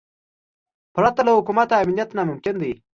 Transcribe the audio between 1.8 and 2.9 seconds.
امنیت ناممکن دی.